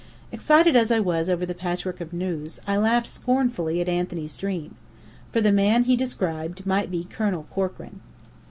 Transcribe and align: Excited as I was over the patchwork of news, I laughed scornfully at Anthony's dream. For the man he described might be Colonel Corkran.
Excited 0.31 0.75
as 0.75 0.89
I 0.91 0.99
was 0.99 1.29
over 1.29 1.45
the 1.45 1.53
patchwork 1.53 2.01
of 2.01 2.11
news, 2.11 2.59
I 2.65 2.75
laughed 2.75 3.05
scornfully 3.05 3.81
at 3.81 3.87
Anthony's 3.87 4.35
dream. 4.35 4.73
For 5.31 5.41
the 5.41 5.51
man 5.51 5.83
he 5.83 5.95
described 5.95 6.65
might 6.65 6.89
be 6.89 7.03
Colonel 7.03 7.43
Corkran. 7.53 7.99